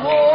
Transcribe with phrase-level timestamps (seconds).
[0.00, 0.27] 我。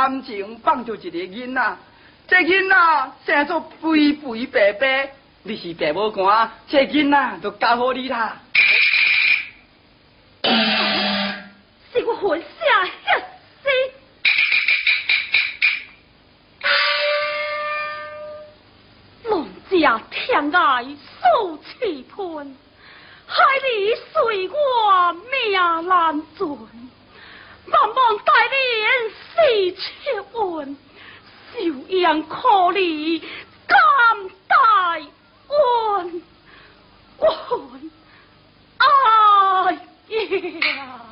[0.00, 1.76] 感情放着一个囡仔，
[2.26, 5.12] 这囡仔生做肥肥白白，
[5.42, 8.38] 你是爸母官，这囡仔就交好你啦。
[11.92, 12.46] 是我混下
[13.04, 13.18] 吓
[13.60, 13.68] 死！
[19.24, 20.86] 龙家天爱
[21.20, 22.56] 受气喷，
[23.26, 25.52] 害你随我命
[25.86, 26.89] 难存。
[27.80, 29.80] 盼望大年四七
[30.32, 30.76] 问，
[31.54, 31.58] 受
[31.96, 32.36] 养可
[32.72, 33.22] 怜
[33.66, 33.78] 甘
[34.46, 34.54] 大
[35.48, 36.22] 恩，
[37.16, 37.90] 恩
[38.76, 38.84] 哎
[40.08, 41.09] 呀！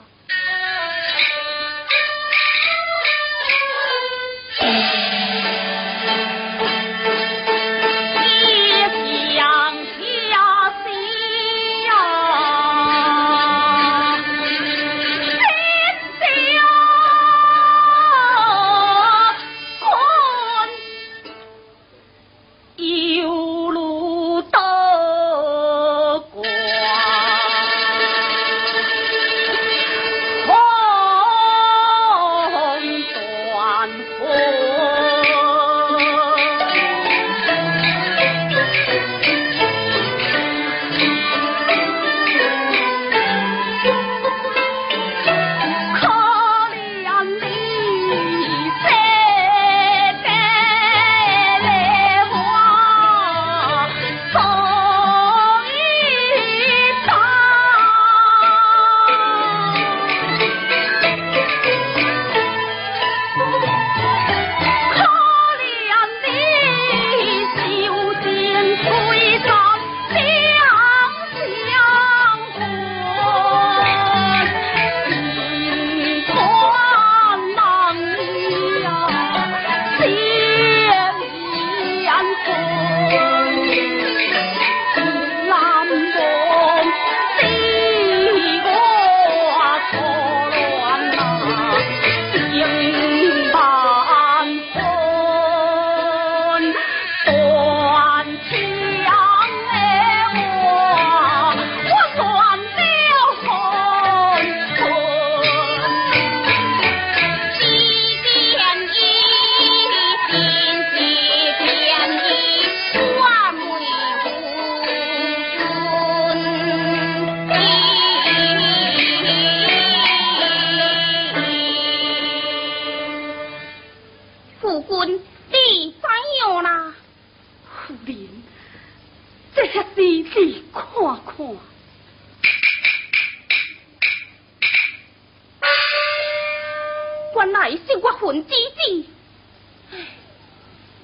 [137.38, 139.04] 原来是我魂之子，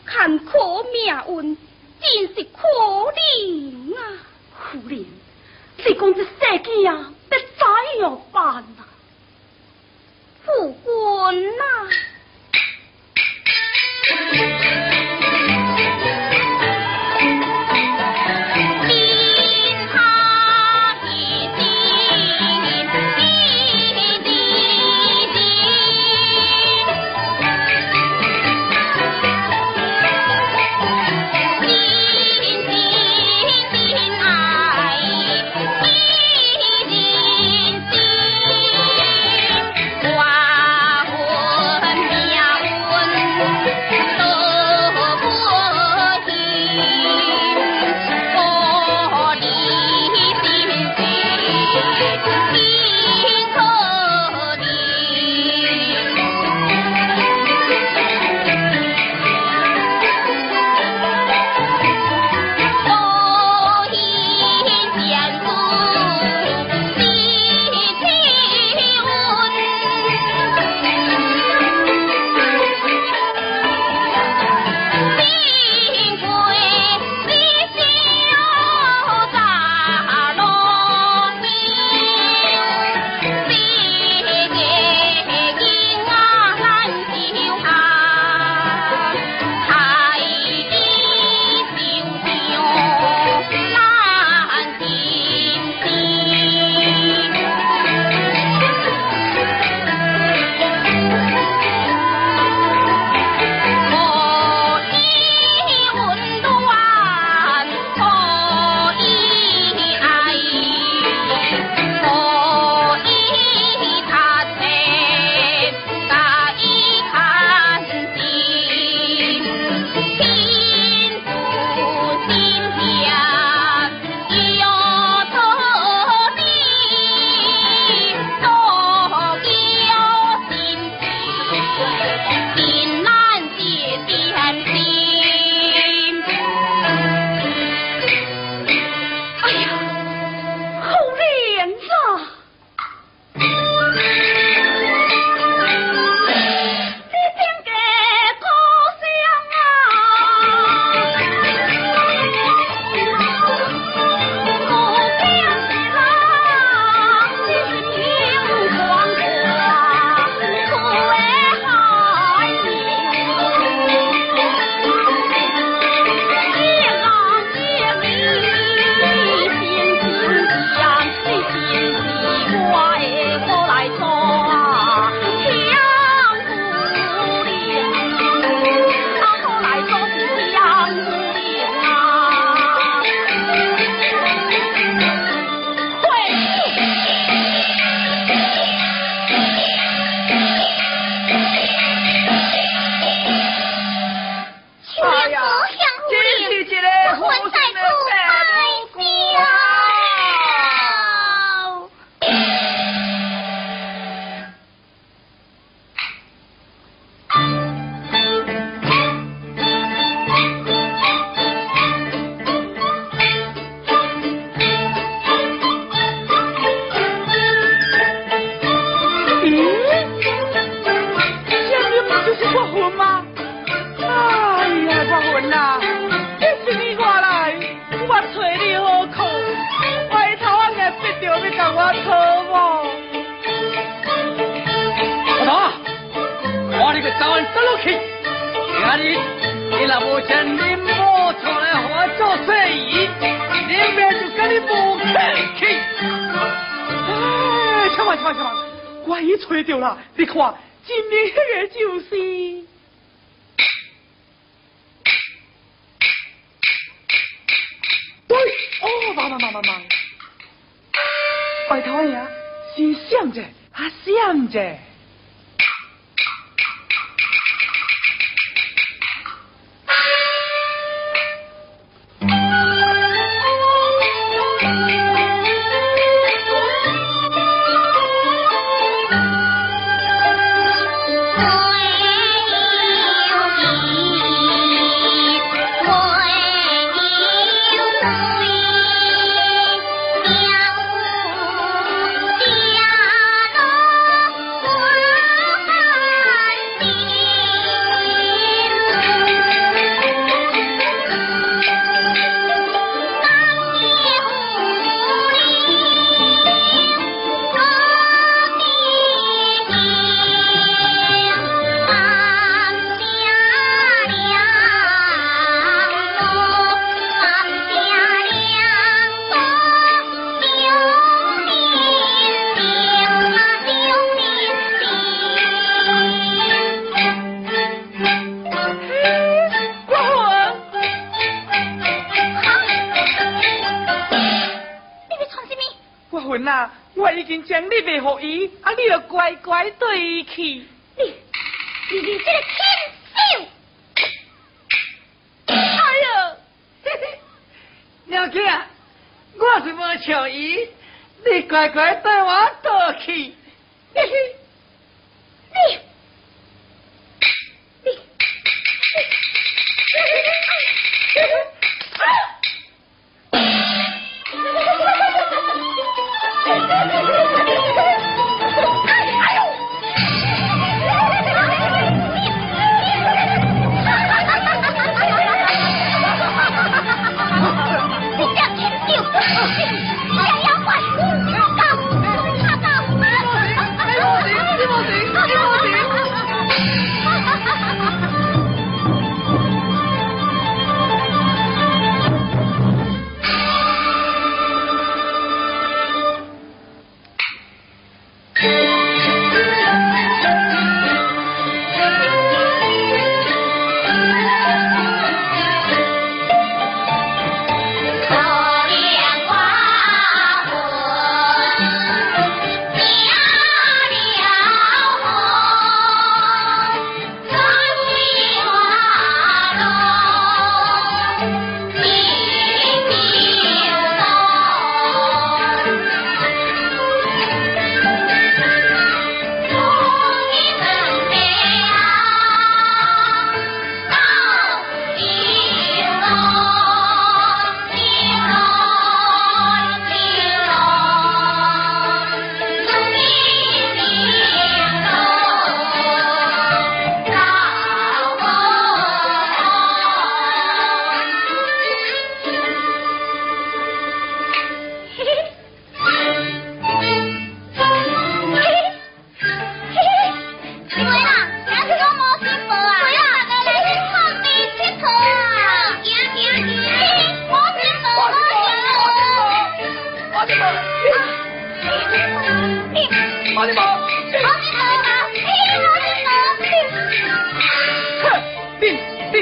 [0.05, 1.57] 看苦命运，
[2.01, 2.59] 真是可
[3.13, 3.99] 怜啊。
[4.73, 5.07] 夫人，
[5.79, 8.65] 这公子设计啊，得怎样办啊？
[10.45, 11.63] 富贵呢？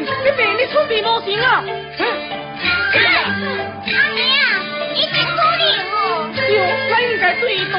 [0.00, 1.62] 你病，你出事无行啊！
[2.94, 4.24] 阿娘，
[4.94, 5.94] 你真可怜哦。
[6.48, 6.56] 哟，
[6.88, 7.74] 咱应该对伊动。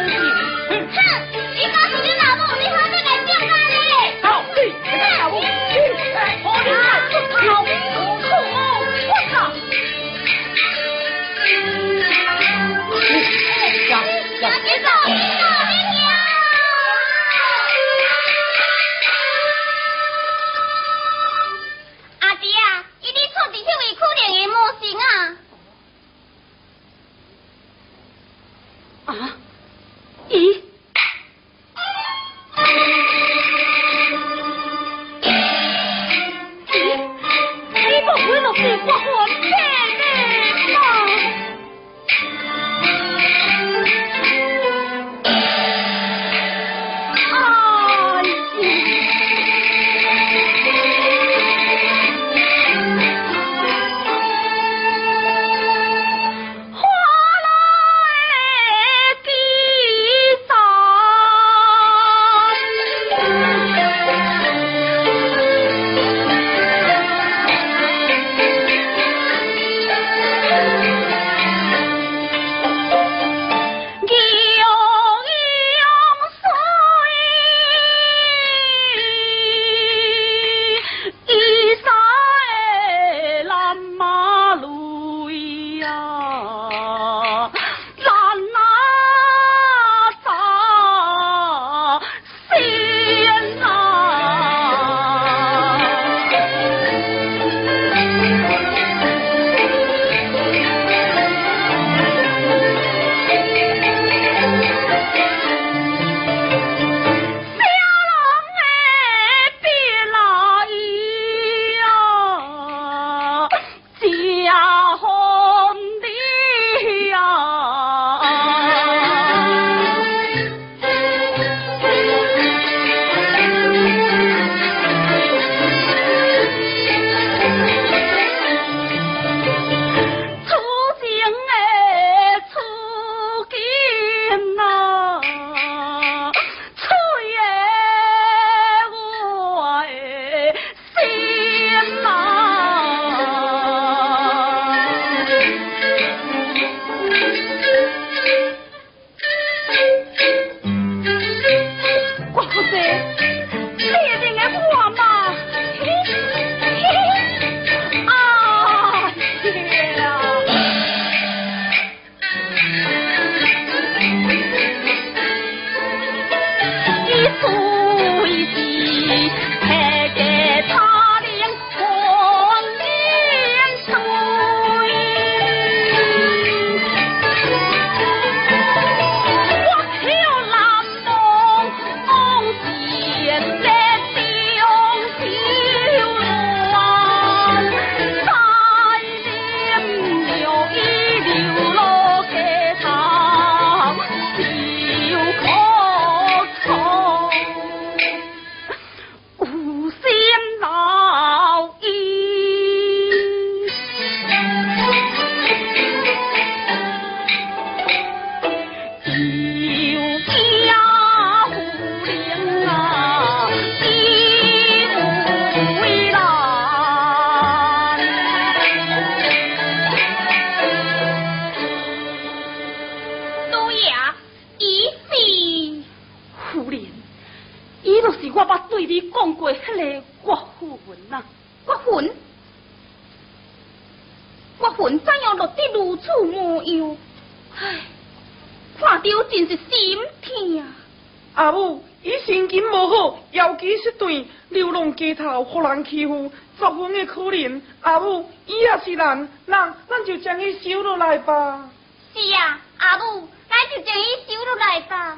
[247.94, 251.70] 阿母，伊也是人，那咱就将伊收落来吧。
[252.16, 255.16] 是啊，阿母，咱就将伊收落来吧。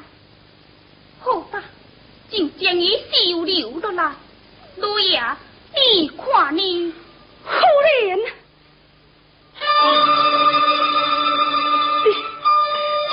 [1.20, 1.62] 好吧，
[2.30, 4.12] 就将伊收留落来。
[4.76, 5.22] 老爷，
[5.74, 6.92] 你看你
[7.46, 8.16] 可怜，
[12.04, 12.08] 你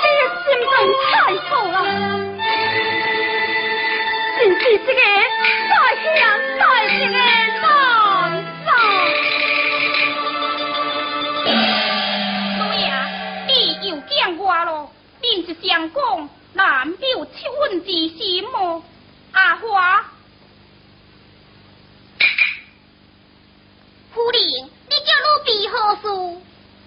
[0.02, 0.06] 你
[0.44, 1.08] 心肠太
[1.48, 1.76] 好了，
[4.38, 5.00] 真是这个
[5.70, 5.72] 再
[6.18, 6.20] 香
[6.58, 7.32] 再甜的男
[15.34, 18.84] 了，恁是想讲男表七分之心么？
[19.32, 20.04] 阿花。
[24.12, 26.02] 夫人，你叫奴婢何事？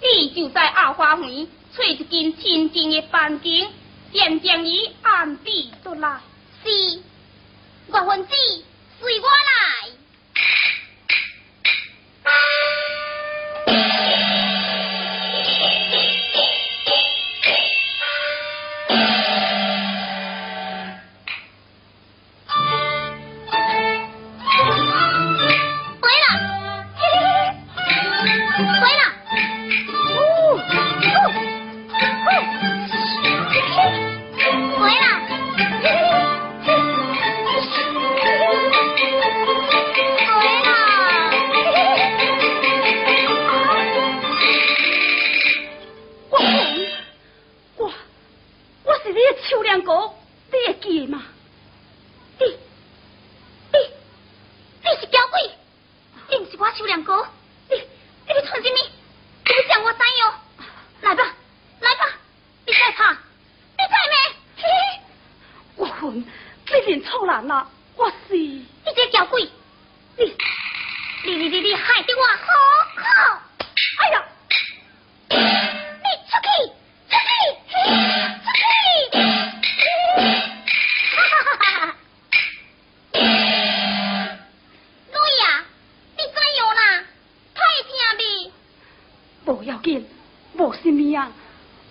[0.01, 3.69] 你就在后花园找一间清静的房间，
[4.13, 5.51] 先将伊安置
[5.83, 6.21] 倒来。
[6.63, 6.69] 是，
[7.91, 8.33] 岳分子，
[9.01, 9.89] 随我来。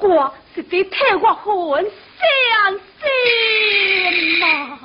[0.06, 0.90] 我是在替
[1.20, 4.75] 我魂伤心嘛。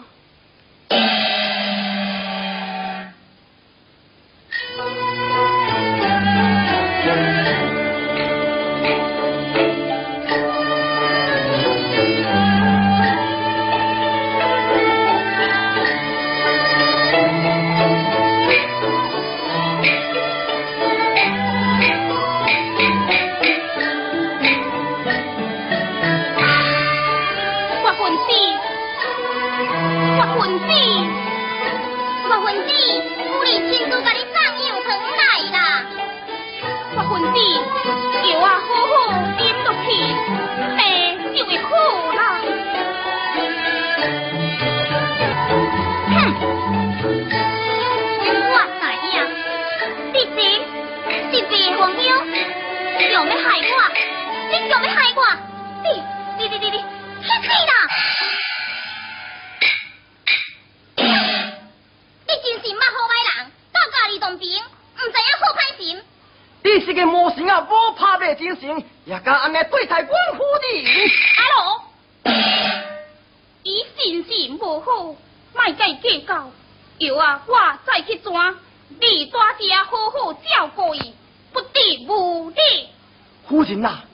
[83.52, 84.06] 夫人啊，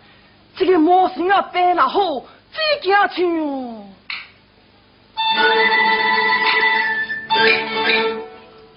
[0.56, 2.00] 这个魔神啊病若好，
[2.52, 3.08] 只惊像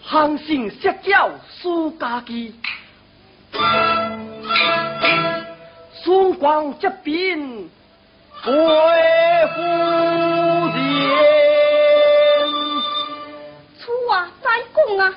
[0.03, 1.31] 行性色脚
[1.63, 2.55] 输家己，
[6.05, 7.39] 双光接边
[8.45, 8.53] 贵
[9.55, 9.63] 夫
[10.75, 11.01] 人。
[13.79, 15.15] 讲啊，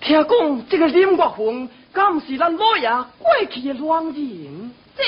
[0.00, 4.65] 听讲这个林月凤，敢是咱老爷过去的乱人？
[4.96, 5.04] 这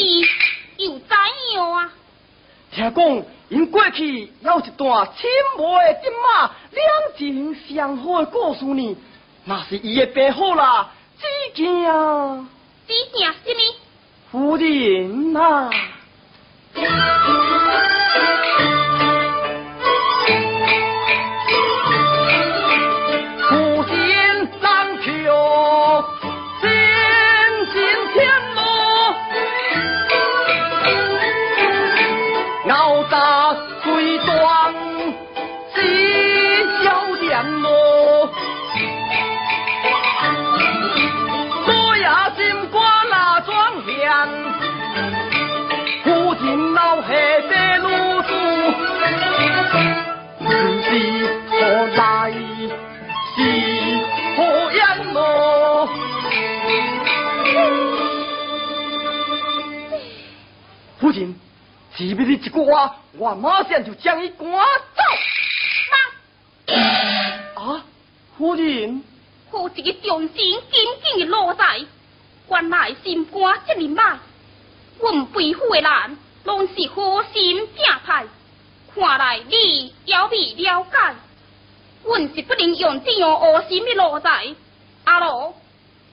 [0.00, 0.04] 是
[0.76, 1.16] 又怎
[1.54, 1.92] 样啊？
[2.72, 6.84] 听讲，因过去有一段亲无的金马两
[7.16, 8.96] 情相好的故事呢。
[9.44, 11.84] 那是伊的病好啦，只惊
[12.86, 13.60] 只惊什么？
[14.30, 15.70] 夫人啊！
[47.06, 47.86] 下的路
[48.22, 48.28] 子，
[50.40, 50.50] 不
[50.82, 50.90] 是
[51.48, 51.54] 何
[51.94, 52.32] 来，
[53.36, 53.38] 是
[54.36, 54.38] 何
[54.72, 55.88] 样咯？
[60.98, 61.34] 夫人，
[61.96, 64.56] 是不是一句话，我马上就将伊赶走。
[67.54, 67.84] 妈啊，
[68.36, 69.04] 夫人，
[69.52, 70.72] 好一个忠心耿
[71.04, 71.64] 耿的老仔，
[72.50, 74.16] 原来心肝这么歹。
[74.98, 78.24] 阮背负的人，拢是好心正派，
[78.94, 81.14] 看来你也未了解。
[82.04, 84.54] 阮是不能用这样恶心的奴才。
[85.04, 85.54] 阿罗，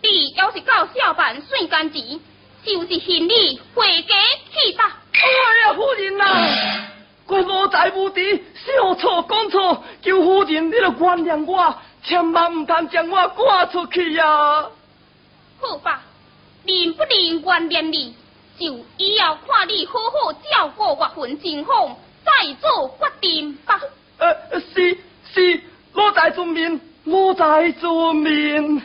[0.01, 2.19] 你要是到小办算干钱，
[2.65, 4.15] 就是行李回家
[4.51, 4.97] 去吧。
[5.13, 6.25] 哎呀，夫人呐，
[7.27, 8.21] 我无才无德，
[8.55, 14.65] 小错讲错，求夫人你着原谅我，千万唔通将我赶出去呀。
[15.61, 16.01] 好吧，
[16.65, 18.15] 能不能原谅你？
[18.59, 23.81] 就以后看你好好照顾岳云情况，再做决定吧。
[24.19, 24.97] 呃，是
[25.33, 25.61] 是，
[25.93, 28.81] 我在遵命，我在遵命。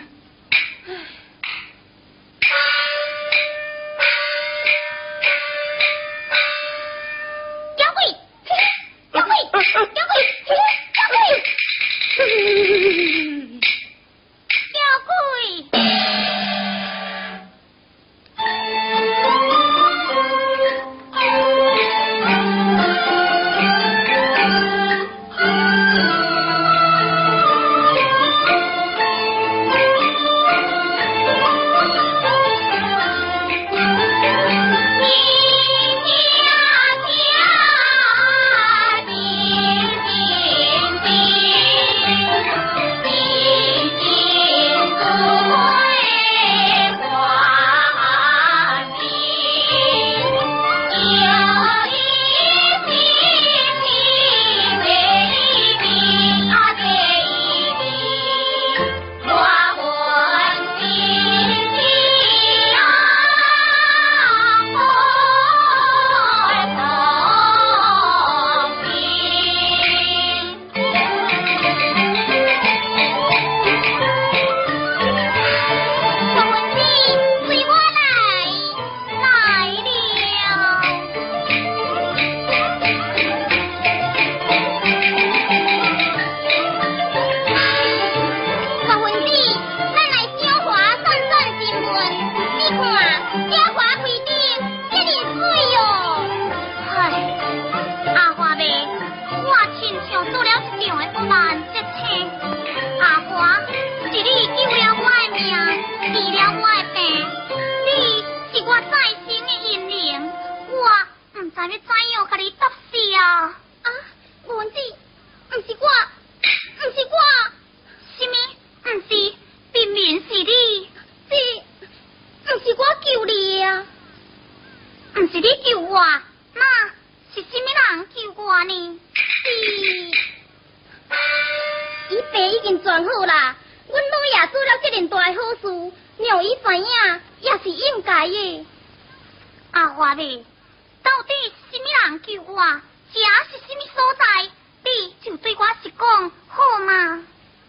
[142.18, 142.81] 救我，
[143.12, 144.50] 这是什么所在？
[144.85, 147.24] 你就对我是讲好吗？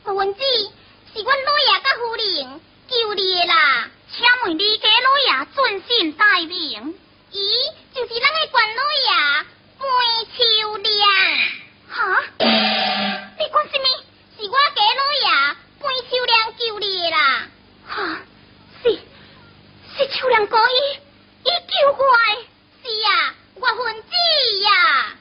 [0.06, 0.42] 文子，
[1.14, 6.96] 是阮老爷甲夫人救你的啦，请问你家老爷尊姓大名？
[7.32, 9.46] 咦，就是咱的关老爷
[9.78, 9.88] 关
[10.38, 11.02] 秋良。
[11.90, 12.24] 哈？
[12.40, 13.86] 你讲什么？
[14.38, 17.48] 是我家老爷关秋良救你的啦？
[17.88, 18.20] 哈？
[18.82, 19.00] 是
[19.98, 21.00] 是秋良哥伊
[21.44, 22.49] 伊救我的。
[23.76, 24.10] 分子
[24.64, 25.19] 呀、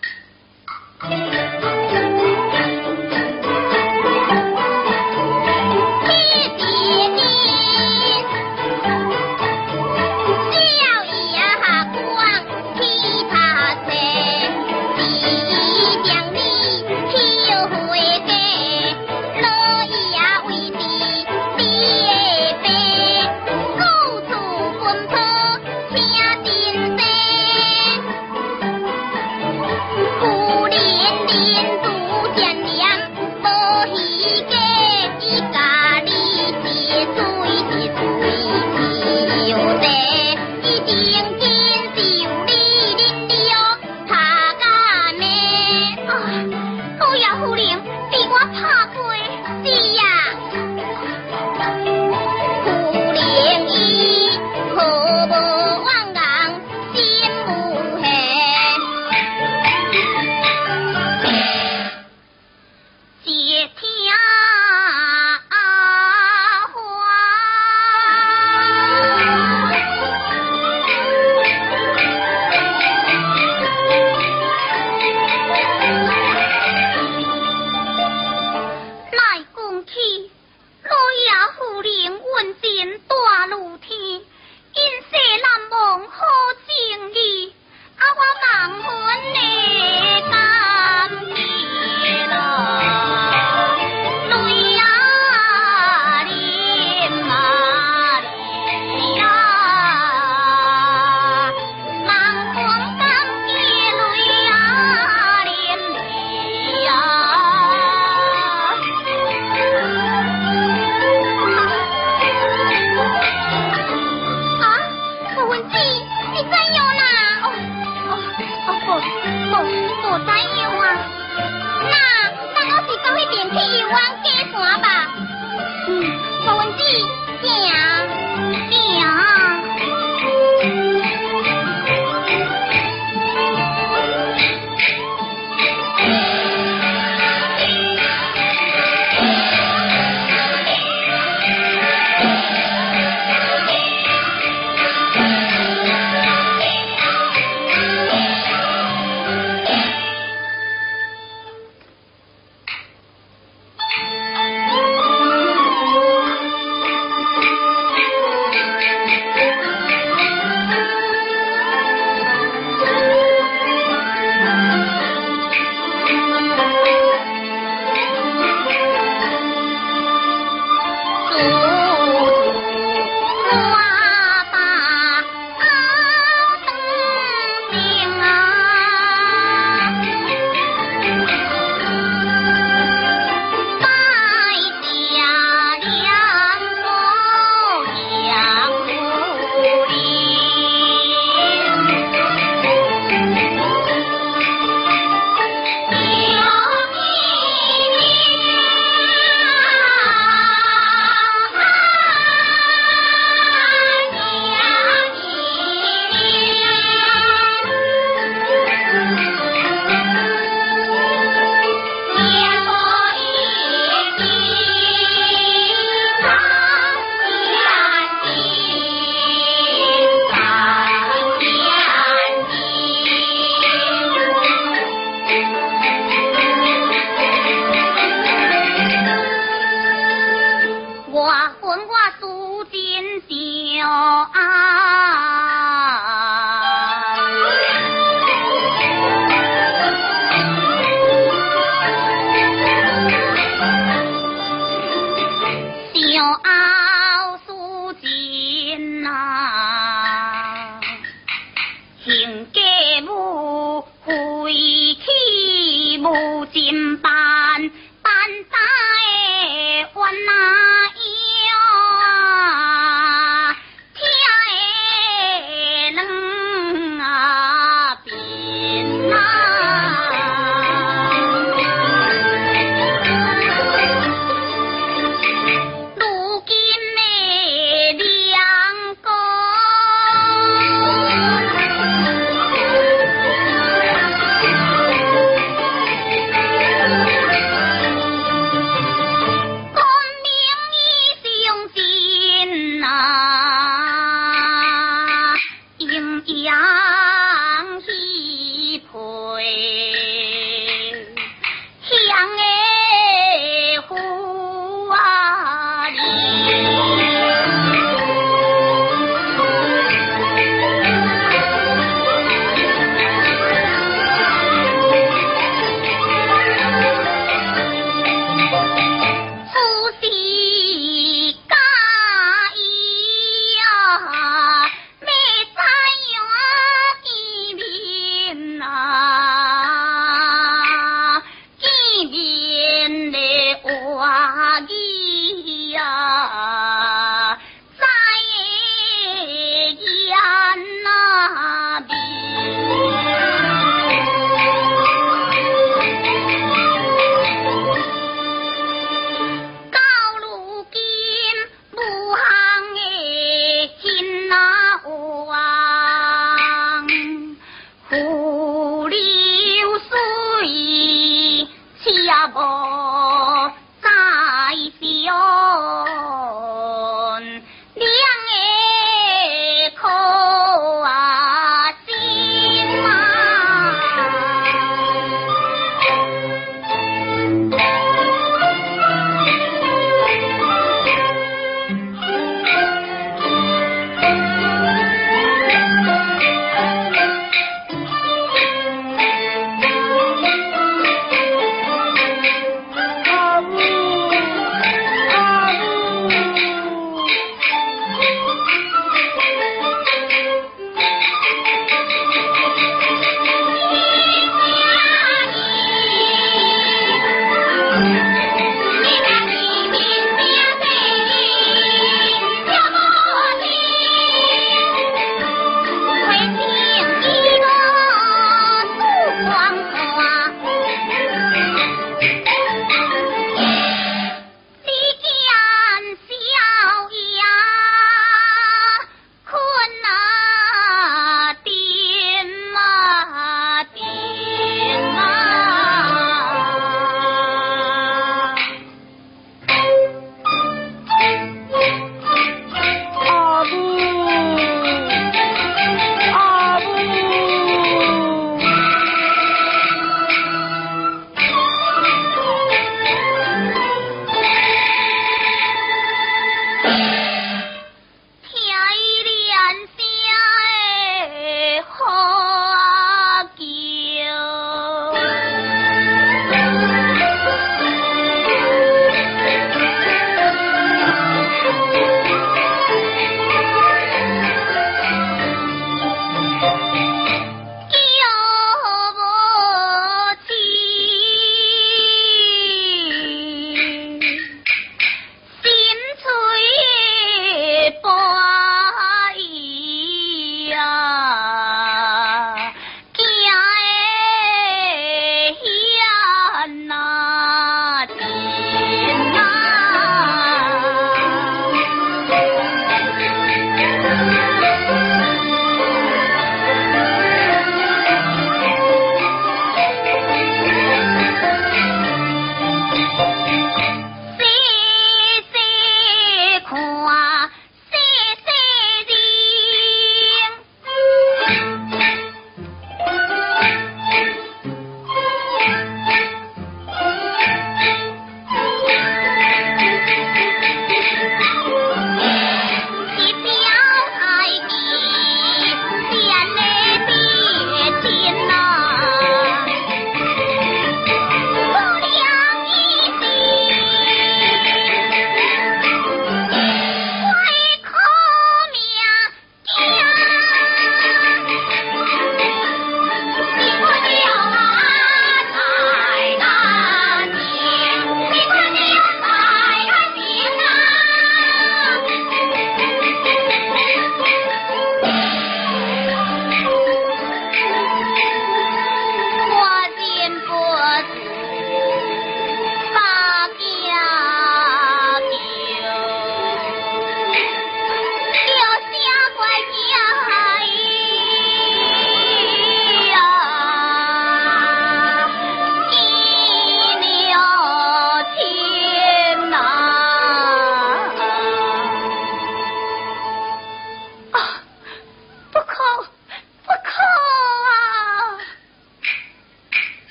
[354.89, 355.48] وعلى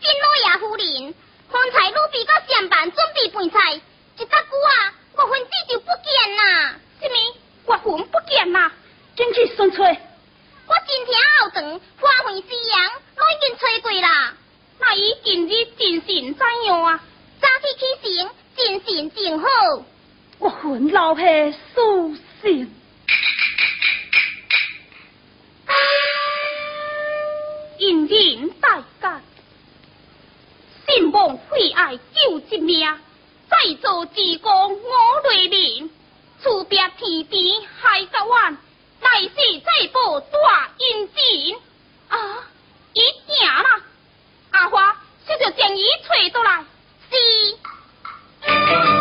[0.00, 1.14] 金老爷夫人，
[1.50, 3.80] 方才奴婢到上房准备饭菜，
[4.18, 7.14] 一打鼓啊，五分子就不见啦，什么
[7.66, 8.72] 五分不见啦？
[9.16, 9.78] 进去算寻。
[9.78, 12.84] 我今天后堂花红夕阳，
[13.16, 14.34] 拢已经吹过啦。
[14.78, 17.00] 那伊今日精神怎样啊？
[17.40, 17.66] 早起
[18.02, 19.48] 起身，精神正好。
[20.38, 21.22] 五分老下
[21.74, 22.70] 苏醒，
[27.78, 29.22] 人人带干。
[30.96, 32.88] 尽忘悔爱救一命，
[33.50, 35.90] 再做自公我累人，
[36.42, 38.56] 处别天边海角湾，
[39.02, 39.28] 来世
[39.62, 41.58] 再报大恩情。
[42.08, 42.16] 啊，
[42.94, 43.82] 一定啦！
[44.52, 44.96] 阿花，
[45.28, 46.64] 收着正义找倒来，
[47.10, 48.95] 是。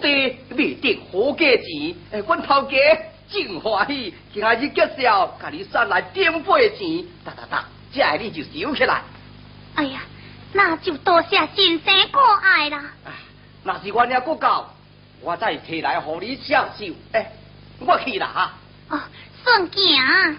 [0.00, 2.76] 地未得好价钱，哎，阮头家
[3.28, 9.02] 真欢喜，今日结销，甲你送来点八钱，哒哒哒，这下你就收起来。
[9.74, 10.00] 哎呀，
[10.52, 12.82] 那就多谢先生过爱啦。
[13.62, 14.66] 那是我俩不够，
[15.20, 16.86] 我再提来和你享受。
[17.12, 17.30] 哎，
[17.78, 18.52] 我去啦哈。
[18.88, 19.00] 哦，
[19.44, 20.38] 顺行。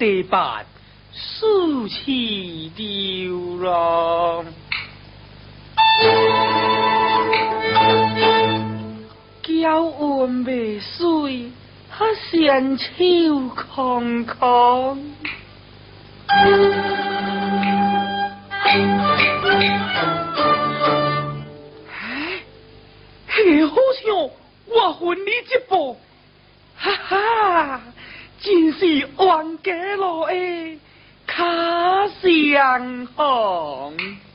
[0.00, 0.64] 地板
[1.12, 4.46] 竖起流浪，
[9.42, 11.52] 娇温未水，
[11.90, 15.12] 他纤手空空。
[16.26, 16.40] 哎，
[23.66, 24.30] 好像
[24.64, 26.00] 我婚礼一步，
[26.74, 27.82] 哈哈，
[28.42, 29.08] 真是冤
[29.62, 30.78] 家路的
[31.26, 34.29] 卡相逢。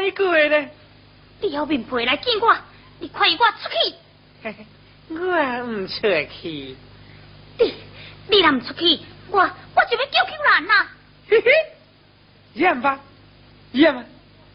[0.00, 0.68] 歹过呢。
[1.42, 2.56] 你后面陪来见我，
[2.98, 3.94] 你快我出去。
[5.14, 6.76] 我唔出去。
[7.58, 7.74] 你
[8.28, 10.88] 你若唔出去，我我就要叫救人啦。
[11.28, 11.50] 嘿嘿，
[12.54, 13.00] 演吧，
[13.72, 14.04] 演吧。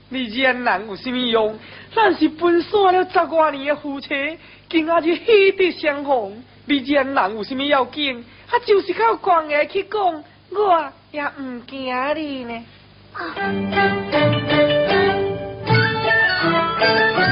[0.09, 1.57] 你演人有什么用？
[1.93, 4.37] 咱是分散了十多年的夫妻，
[4.69, 6.43] 今仔日喜得相逢。
[6.65, 8.23] 你演人有什么要紧？
[8.49, 12.65] 啊，就是靠关爱去讲，我也唔惊你呢。
[13.13, 14.54] 啊。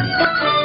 [0.04, 0.63] Thank you.